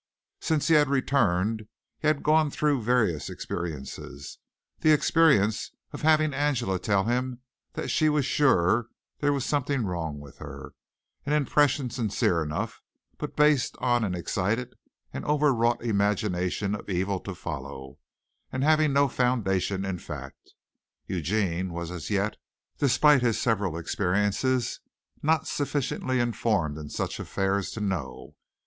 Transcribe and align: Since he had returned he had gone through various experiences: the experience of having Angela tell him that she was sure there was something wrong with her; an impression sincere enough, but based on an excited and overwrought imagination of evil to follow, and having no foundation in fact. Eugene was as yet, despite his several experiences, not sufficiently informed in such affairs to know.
Since 0.39 0.67
he 0.67 0.73
had 0.73 0.89
returned 0.89 1.67
he 1.99 2.07
had 2.07 2.23
gone 2.23 2.49
through 2.49 2.81
various 2.81 3.29
experiences: 3.29 4.39
the 4.79 4.91
experience 4.91 5.69
of 5.91 6.01
having 6.01 6.33
Angela 6.33 6.79
tell 6.79 7.03
him 7.03 7.41
that 7.73 7.89
she 7.91 8.09
was 8.09 8.25
sure 8.25 8.87
there 9.19 9.31
was 9.31 9.45
something 9.45 9.85
wrong 9.85 10.17
with 10.19 10.39
her; 10.39 10.73
an 11.27 11.33
impression 11.33 11.91
sincere 11.91 12.41
enough, 12.41 12.81
but 13.19 13.35
based 13.35 13.75
on 13.77 14.03
an 14.03 14.15
excited 14.15 14.73
and 15.13 15.23
overwrought 15.25 15.83
imagination 15.83 16.73
of 16.73 16.89
evil 16.89 17.19
to 17.19 17.35
follow, 17.35 17.99
and 18.51 18.63
having 18.63 18.93
no 18.93 19.07
foundation 19.07 19.85
in 19.85 19.99
fact. 19.99 20.55
Eugene 21.05 21.71
was 21.71 21.91
as 21.91 22.09
yet, 22.09 22.37
despite 22.79 23.21
his 23.21 23.39
several 23.39 23.77
experiences, 23.77 24.79
not 25.21 25.45
sufficiently 25.45 26.19
informed 26.19 26.75
in 26.79 26.89
such 26.89 27.19
affairs 27.19 27.69
to 27.69 27.79
know. 27.81 28.35